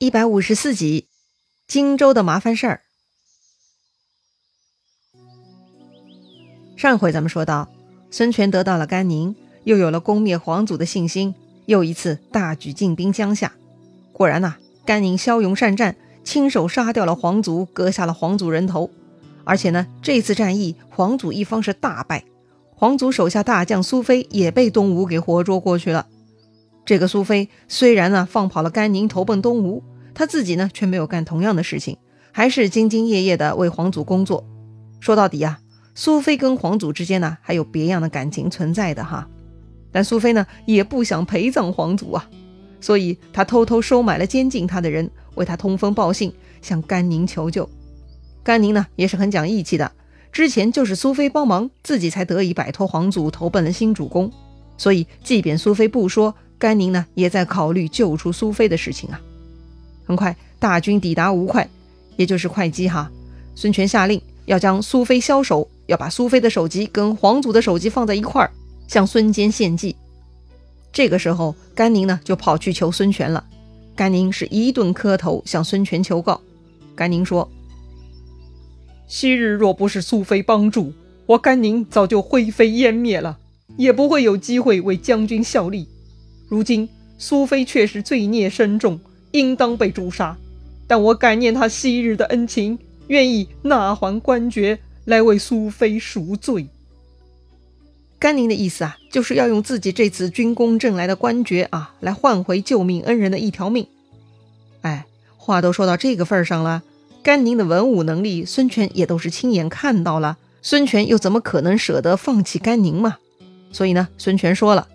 [0.00, 1.08] 一百五十四集，
[1.66, 2.82] 荆州的麻烦事儿。
[6.76, 7.68] 上回咱们说到，
[8.08, 9.34] 孙权得到了甘宁，
[9.64, 11.34] 又有了攻灭皇祖的信心，
[11.66, 13.52] 又一次大举进兵江夏。
[14.12, 14.54] 果然呐，
[14.86, 18.88] 甘宁骁勇善战，亲手杀掉了皇祖，割下了皇祖人头。
[19.42, 22.22] 而且呢，这次战役皇祖一方是大败，
[22.76, 26.06] 皇祖手下大将苏飞也被东吴给活捉过去了。
[26.88, 29.84] 这个苏菲虽然呢放跑了甘宁投奔东吴，
[30.14, 31.98] 他自己呢却没有干同样的事情，
[32.32, 34.42] 还是兢兢业业的为皇祖工作。
[34.98, 35.60] 说到底啊，
[35.94, 39.28] 苏菲跟皇祖之间呢还有别样的感情存在的哈。
[39.92, 42.26] 但苏菲呢也不想陪葬皇祖啊，
[42.80, 46.32] 所以他偷偷收买了监禁他的人，为他通风报信，
[46.62, 47.68] 向甘宁求救。
[48.42, 49.92] 甘宁呢也是很讲义气的，
[50.32, 54.32] 之前就是苏菲帮忙，自己才得以摆脱皇祖，投奔了新主公。
[54.78, 56.34] 所以即便苏菲不说。
[56.58, 59.20] 甘宁呢，也在考虑救出苏菲的事情啊。
[60.04, 61.66] 很快，大军抵达吴会，
[62.16, 63.10] 也就是会稽哈。
[63.54, 68.50] 孙权下令要将苏菲枭首，要把苏菲的首级跟皇祖的首级放在一块儿，
[68.88, 69.94] 向孙坚献祭。
[70.92, 73.44] 这个时候，甘宁呢就跑去求孙权了。
[73.94, 76.40] 甘宁是一顿磕头向孙权求告。
[76.96, 77.48] 甘宁说
[79.06, 80.92] ：“昔日若不是苏菲帮助，
[81.26, 83.38] 我甘宁早就灰飞烟灭了，
[83.76, 85.88] 也不会有机会为将军效力。”
[86.48, 88.98] 如今苏菲却是罪孽深重，
[89.32, 90.36] 应当被诛杀。
[90.86, 96.68] 但我感念他昔日的恩情，愿意纳还官爵，来为苏菲赎罪。
[98.18, 103.86] 甘宁的意思啊，就是要用自己这次军功挣来的官爵啊，来换回救命恩人的一条命。
[104.80, 106.82] 哎，话都说到这个份上了，
[107.22, 110.38] 甘宁的文武能力，孙权也都是亲眼看到了。
[110.62, 113.18] 孙权又怎么可能舍得放弃甘宁嘛？
[113.70, 114.88] 所以呢，孙权说了。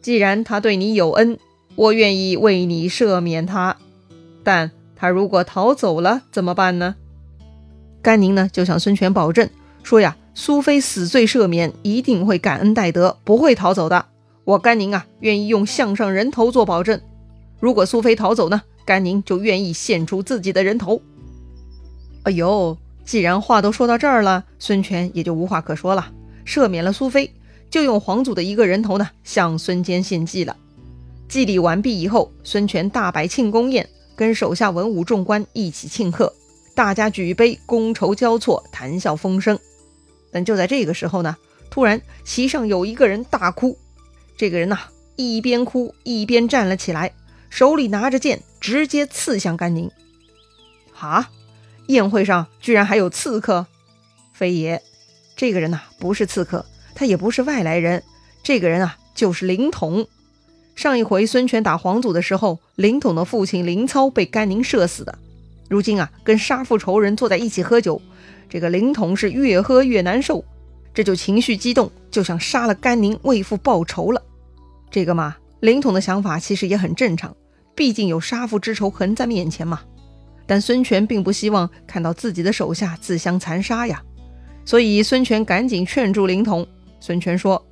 [0.00, 1.38] 既然他对你有恩，
[1.74, 3.76] 我愿意为你赦免他。
[4.42, 6.96] 但他如果逃走了怎么办呢？
[8.00, 9.48] 甘宁呢就向孙权保证
[9.82, 14.06] 说呀：“苏菲死罪赦免，一定会感恩戴德，不会逃走的。
[14.44, 17.00] 我甘宁啊，愿意用项上人头做保证。
[17.60, 21.02] 如果苏菲逃走呢，甘宁就愿意献出自己的人头。”
[22.24, 26.12] 哎呦，既然话都说到这儿了，孙权也就无话可说了，
[26.46, 27.30] 赦免了苏菲。
[27.70, 30.56] 就用皇祖的一个人头呢，向孙坚献祭了。
[31.28, 36.32] 祭礼完毕以后，孙权大摆庆功宴，跟手下文武众官一起庆贺，
[36.74, 39.58] 大家举杯，觥筹交错，谈笑风生。
[40.32, 41.36] 但就在这个时候呢，
[41.70, 43.76] 突然席上有一个人大哭。
[44.36, 44.78] 这个人呐，
[45.16, 47.12] 一边哭一边站了起来，
[47.50, 49.90] 手里拿着剑，直接刺向甘宁。
[50.92, 51.28] 哈，
[51.88, 53.66] 宴会上居然还有刺客？
[54.32, 54.82] 非也，
[55.36, 56.64] 这个人呐，不是刺客。
[56.98, 58.02] 他也不是外来人，
[58.42, 60.04] 这个人啊就是凌统。
[60.74, 65.16] 上一回孙权打黄祖的时候，凌统的父亲凌操被甘宁射死的。
[65.68, 68.02] 如今啊，跟杀父仇人坐在一起喝酒，
[68.48, 70.44] 这个凌统是越喝越难受，
[70.92, 74.20] 这就情绪激动，就想杀了甘宁为父报仇了。
[74.90, 77.32] 这个嘛，凌统的想法其实也很正常，
[77.76, 79.82] 毕竟有杀父之仇横在面前嘛。
[80.48, 84.02] 但孙权并不希望看到自己的手下自相残杀呀，
[84.64, 86.66] 所以孙权赶紧劝住凌统。
[87.00, 87.64] 孙权说：“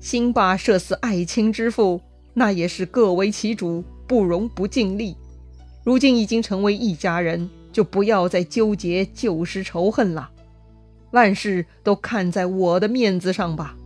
[0.00, 2.00] 兴霸射死爱卿之父，
[2.34, 5.16] 那也是各为其主，不容不尽力。
[5.84, 10.30] 如今已经成为一家人，就不要再纠结旧时仇恨了。
[11.10, 13.76] 万事都看在我的面子上吧。”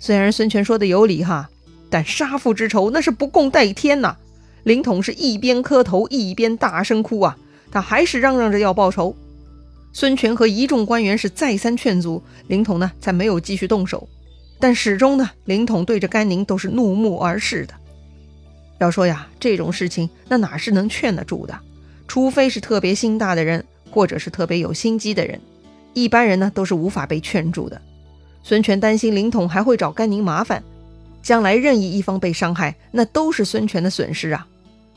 [0.00, 1.50] 虽然孙权说的有理哈，
[1.90, 4.16] 但杀父之仇那是不共戴天呐。
[4.64, 7.38] 凌统是一边磕头一边大声哭啊，
[7.70, 9.16] 他还是嚷嚷着要报仇。
[9.98, 14.08] 孙权和一众官员是再三劝阻，凌统呢才没有继续动手。
[14.60, 17.74] 但始终呢，凌统对着甘宁都是怒目而视的。
[18.78, 21.60] 要说呀，这种事情那哪是能劝得住的？
[22.06, 25.40] 除非是特别心大的人，或者是特别有心机的人，
[25.94, 27.82] 一般人呢都是无法被劝住的。
[28.44, 30.62] 孙权担心凌统还会找甘宁麻烦，
[31.24, 34.46] 将来任意一方被伤害，那都是孙权的损失啊。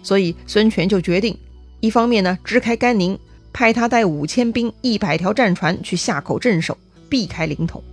[0.04, 1.36] 所以孙权就决定，
[1.80, 3.18] 一方面呢支开甘宁。
[3.54, 6.78] 派他带五千兵、一百条战船去夏口镇守，
[7.10, 7.84] 避开凌统。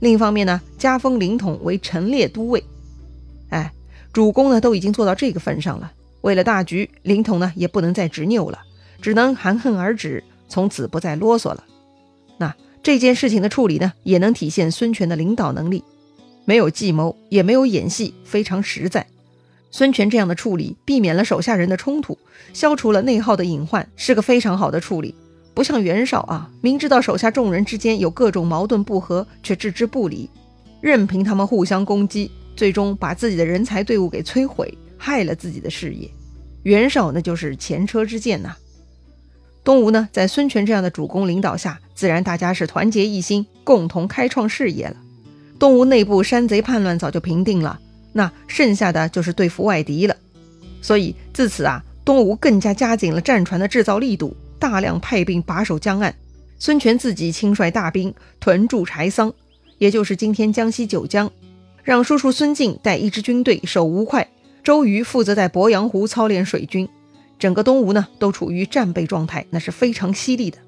[0.00, 2.62] 另一方面呢，加封凌统为陈列都尉。
[3.50, 3.72] 哎，
[4.12, 5.92] 主公呢都已经做到这个份上了，
[6.22, 8.58] 为了大局，凌统呢也不能再执拗了，
[9.00, 11.64] 只能含恨而止，从此不再啰嗦了。
[12.38, 15.84] 那这件事情的处理呢，也能体现孙权的领导能力，
[16.44, 19.06] 没有计谋，也没有演戏，非常实在。
[19.76, 22.16] 孙权这样的处理，避免了手下人的冲突，
[22.52, 25.12] 消除了内耗的隐患，是个非常好的处理。
[25.52, 30.30] 不像袁绍啊，明知道手下众人之间有各种矛盾不和，却置之不理，
[30.80, 36.08] 任凭他们互相攻击，最终把自己的人才队伍给摧毁，害了自己的事业。
[36.62, 38.54] 袁绍那就是前车之鉴呐。
[39.64, 44.94] 东吴呢，在孙权这样的主公领导下，自然大家是团结一心，共同开创事业了。
[45.58, 47.80] 东吴内部山贼叛乱早就平定了，
[48.14, 50.16] 那剩下的就是对付外敌了。
[50.80, 56.14] 所以自此啊，东吴更加加紧了战船的制造力度，大量派兵把守江岸。
[56.58, 59.32] 孙权自己亲率大兵屯驻柴桑，
[59.78, 61.30] 也就是今天江西九江，
[61.82, 64.26] 让叔叔孙敬带一支军队守吴会，
[64.62, 66.88] 周瑜负责在鄱阳湖操练水军。
[67.38, 70.58] 整个东吴呢，都处于战备状态，那是非常犀利的。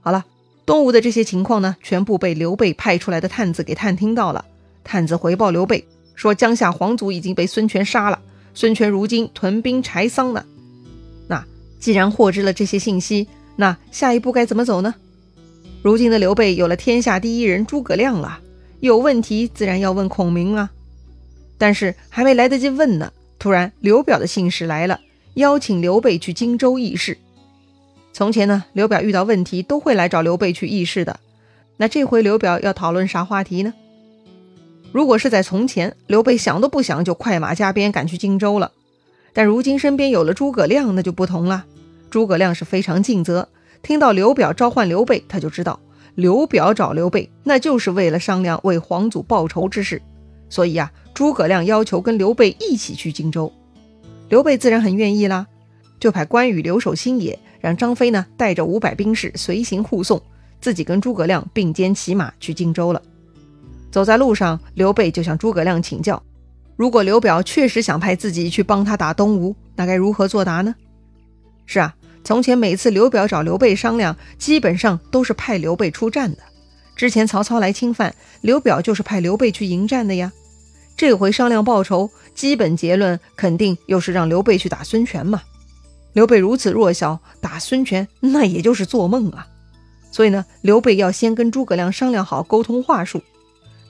[0.00, 0.24] 好了，
[0.66, 4.44] 东吴的这些情况呢，全部被刘备派出来的探子给探听到了。
[4.82, 8.18] 探子回报刘备说，江夏皇族已经被孙权杀了，
[8.54, 10.44] 孙权如今屯兵柴桑呢。
[11.28, 11.44] 那
[11.78, 13.26] 既然获知了这些信息，
[13.56, 14.94] 那下一步该怎么走呢？
[15.82, 18.40] 如今的刘备有了天下第一人诸葛亮了，
[18.80, 20.70] 有问题自然要问孔明啊。
[21.58, 25.00] 但是还没来得及问呢，突然刘表的信使来了。
[25.34, 27.18] 邀请刘备去荆州议事。
[28.12, 31.18] 从前呢，刘表遇到问题都会来找刘备去议事的。
[31.76, 33.74] 那这回刘表要讨论啥话题呢？
[34.94, 38.70] 如果是在从前，刘备想都不想就快马加鞭赶去荆州了。
[39.32, 41.64] 但如今身边有了诸葛亮，那就不同了。
[42.10, 43.48] 诸葛亮是非常尽责，
[43.82, 45.80] 听到刘表召唤刘备，他就知道
[46.14, 50.00] 刘表找刘备那就是为了商量为皇祖报仇之事。
[50.48, 53.52] 所以啊，诸葛亮要求跟刘备一起去荆州。
[54.28, 55.48] 刘备自然很愿意啦，
[55.98, 60.22] 就派关羽留守新野，让张飞呢带着五百兵士随行护送，
[60.60, 63.02] 自己跟诸葛亮并肩骑马去荆州了。
[63.94, 66.20] 走在路上，刘备就向诸葛亮请教：
[66.74, 70.74] 如果刘表确实想派自己去帮他打东吴，那该如何作答呢？
[71.64, 71.94] 是啊，
[72.24, 76.38] 从前每次刘表找刘备商量，基本上都是派刘备出战的。
[76.96, 80.32] 之前曹操来侵犯，刘表就是派刘备去迎战的呀。
[80.96, 85.40] 这回商量报仇，基本结论肯定又是让刘备去打孙权嘛。
[86.14, 89.46] 刘备如此弱小，打孙权那也就是做梦啊。
[90.10, 93.22] 所以呢，刘备要先跟诸葛亮商量好沟通话术。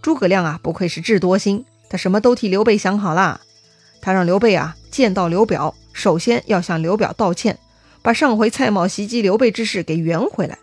[0.05, 3.41] 诸葛亮啊，不愧是智多星，他什么都替刘备想好了。
[4.03, 7.59] 他让刘备啊见到刘表，首先要向刘表道歉，
[8.03, 10.59] 把上回蔡瑁袭击刘备之事给圆回来。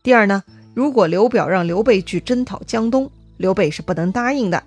[0.00, 0.44] 第二呢，
[0.74, 4.62] 如果刘表让刘备去征讨江东，刘备是不能答应的。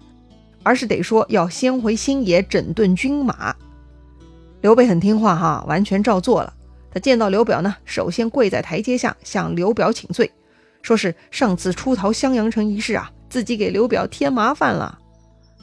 [0.62, 3.56] 而是得说要先回新野整顿军马。
[4.60, 6.54] 刘备很听话哈，完全照做了。
[6.94, 10.30] 他见到刘表呢，首先跪在台阶下向刘表请罪，
[10.82, 15.00] 说是上次出逃襄阳城一事啊，自己给刘表添麻烦了。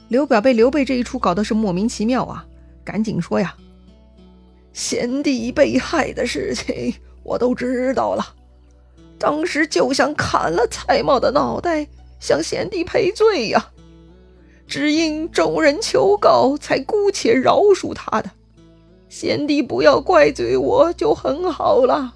[0.07, 2.43] 刘表被刘备这一出搞得是莫名其妙啊，
[2.83, 3.55] 赶紧说呀
[4.73, 8.33] ：“贤弟被害的事情我都知道了，
[9.19, 11.87] 当时就想砍了蔡瑁的脑袋，
[12.19, 13.69] 向贤弟赔罪呀。”
[14.67, 18.31] 只因众人求告，才姑且饶恕他的。
[19.09, 22.15] 贤弟不要怪罪我，就很好了。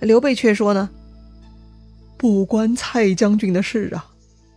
[0.00, 0.90] 刘备却说呢
[2.16, 4.06] ：“不关蔡将军的事啊，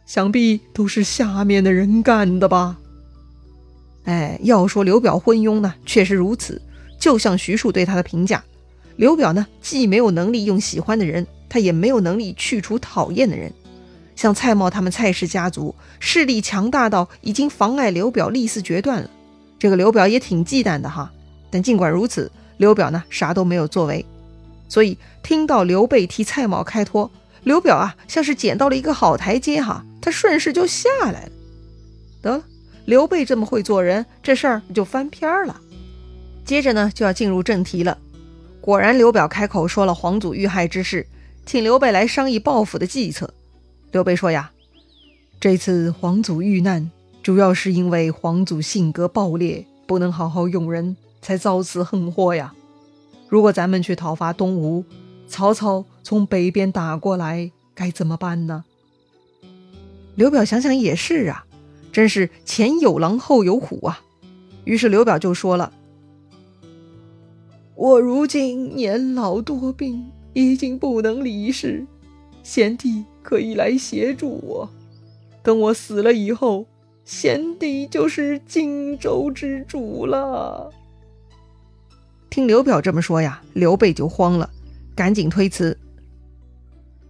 [0.05, 2.77] 想必都是下面的人干的吧？”
[4.05, 6.61] 哎，要说刘表昏庸呢，确实如此。
[6.99, 8.43] 就像徐庶对他的评价，
[8.95, 13.51] 刘表呢，既没有能力用喜欢的人，他也没有能力去除讨厌的人。
[14.15, 19.09] 像蔡瑁他们蔡氏家族势力强大到已经妨碍刘表立嗣决断了，
[19.59, 21.11] 这个刘表也挺忌惮的哈。
[21.51, 24.03] 但尽管如此，刘表呢啥都没有作为。
[24.67, 27.11] 所以听到刘备替蔡瑁开脱，
[27.43, 31.31] 刘表啊像是捡到了一个好台阶哈，他顺势就下来了。
[32.21, 32.43] 得了，
[32.85, 35.61] 刘备这么会做人，这事儿就翻篇儿了。
[36.45, 37.97] 接着呢就要进入正题了。
[38.61, 41.07] 果然，刘表开口说了皇祖遇害之事，
[41.45, 43.33] 请刘备来商议报复的计策。
[43.91, 44.51] 刘备说呀
[45.39, 46.91] ：“这次皇祖遇难，
[47.23, 52.53] 主要是因为皇祖性格暴烈，不能好好用人，才遭此横祸呀。
[53.29, 54.83] 如果咱们去讨伐东吴，
[55.27, 58.65] 曹操从北边打过来，该怎么办呢？”
[60.15, 61.45] 刘表想想也是啊，
[61.91, 64.01] 真是前有狼后有虎啊。
[64.63, 65.71] 于是刘表就说了
[67.75, 71.85] ：“我如今年老多病，已经不能理事，
[72.43, 74.69] 贤弟。”可以来协助我。
[75.43, 76.65] 等我死了以后，
[77.03, 80.71] 贤弟就是荆州之主了。
[82.29, 84.49] 听刘表这么说呀，刘备就慌了，
[84.97, 85.77] 赶紧推辞：“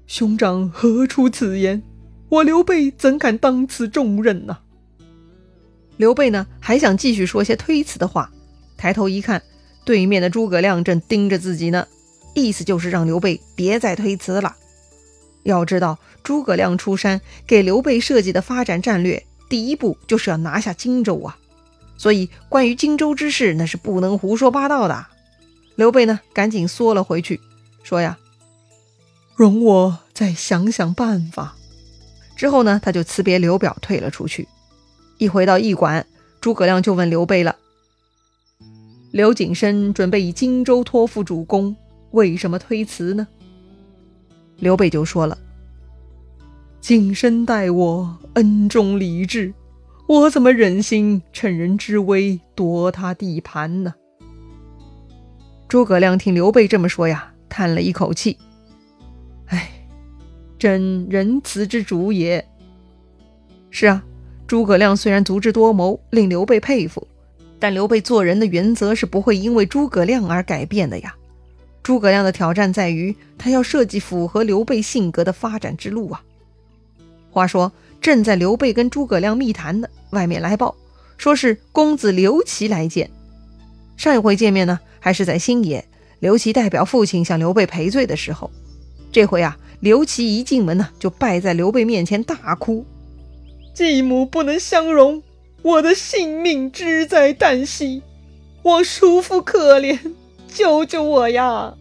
[0.08, 1.82] 兄长何出此言？
[2.28, 4.58] 我刘备怎敢当此重任呢？”
[5.96, 8.30] 刘备呢，还想继续说些推辞的话，
[8.76, 9.42] 抬头一看，
[9.86, 11.88] 对面的诸葛亮正盯着自己呢，
[12.36, 14.54] 意思就是让刘备别再推辞了。
[15.44, 21.38] 要知道，诸葛亮出山给刘备设计的发展战略，第一步就是要拿下荆州啊！
[21.96, 25.06] 所以关于荆州之事，那是不能胡说八道的。
[25.78, 27.40] 刘备呢，赶紧缩了回去，
[27.88, 28.18] 说呀
[29.38, 31.56] ：“容我再想想办法。”
[32.36, 34.46] 之后呢，他就辞别刘表，退了出去。
[35.20, 36.06] 一回到驿馆，
[36.42, 37.56] 诸葛亮就问刘备了
[39.12, 41.74] ：“刘景升准备以荆州托付主公，
[42.12, 43.26] 为什么推辞呢？”
[44.60, 45.38] 刘备就说了
[46.82, 49.54] ：“景深待我恩重礼智，
[50.10, 53.94] 我怎么忍心趁人之危夺他地盘呢？”
[55.70, 58.38] 诸葛亮听刘备这么说呀，叹了一口气
[59.48, 59.70] ：“哎，
[60.58, 62.48] 真仁慈之主也。”
[63.72, 64.04] 是啊。
[64.48, 67.06] 诸葛亮虽然足智多谋，令刘备佩服，
[67.60, 71.14] 但刘备做人的原则是不会因为诸葛亮而改变的呀。
[71.84, 76.24] 诸葛亮的挑战在于，他要设计符合刘备性格的发展之路啊。
[77.30, 80.74] 话说，正在刘备跟诸葛亮密谈呢，外面来报，
[81.18, 83.12] 说是公子刘琦来见。
[83.98, 85.86] 上一回见面呢，还是在新野，
[86.20, 88.50] 刘琦代表父亲向刘备赔罪的时候。
[89.12, 92.86] 这回啊，刘琦一进门呢，就拜在刘备面前大哭。
[93.74, 95.22] 继母不能相容，
[95.62, 98.02] 我的性命只在旦夕，
[98.64, 99.98] 望叔父可怜，
[100.48, 101.74] 救救我呀！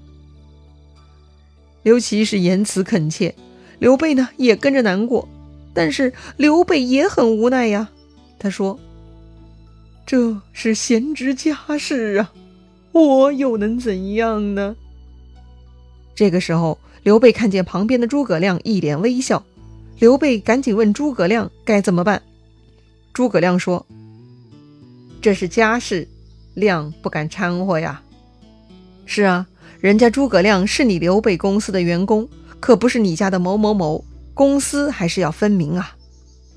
[1.82, 3.34] 刘琦是言辞恳切，
[3.78, 5.28] 刘备呢也跟着难过，
[5.72, 7.88] 但是刘备也很无奈呀。
[8.38, 8.78] 他说
[10.06, 12.32] ：“这是贤侄家事啊，
[13.04, 14.76] 我又能怎样呢？”
[16.14, 19.44] 这个时候，刘备看见旁边的诸葛亮一脸微笑。
[19.98, 22.22] 刘备赶紧问诸葛亮该怎么办。
[23.12, 23.86] 诸葛亮说
[25.22, 26.06] ：“这是家事，
[26.54, 28.02] 亮不敢掺和呀。”
[29.06, 29.46] 是啊，
[29.80, 32.28] 人家诸葛亮是你刘备公司的员工，
[32.60, 34.04] 可不是你家的某某某。
[34.34, 35.96] 公司还是要分明啊。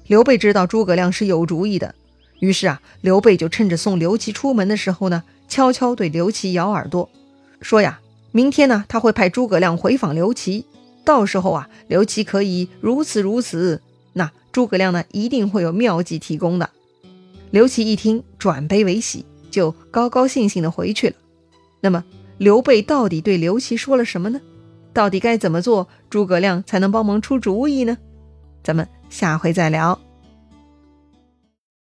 [0.08, 1.96] 刘备知道诸葛亮是有主意的，
[2.40, 7.10] 于是啊，刘备就趁着送刘琦出门的时候呢，悄悄对刘琦咬耳朵，
[7.60, 8.00] 说呀
[8.32, 10.66] ：“明天呢，他会派诸葛亮回访刘琦。”
[11.04, 13.82] 到时候啊，刘琦可以如此如此，
[14.14, 16.70] 那诸葛亮呢，一定会有妙计提供的。
[17.50, 21.16] 刘琦一听，转悲为喜，就高高兴兴的回去了。
[21.82, 22.04] 那么，
[22.38, 24.40] 刘备到底对刘琦说了什么呢？
[24.94, 27.98] 到底该怎么做，诸葛亮才能帮忙出主意呢？
[28.64, 30.00] 咱们下回再聊。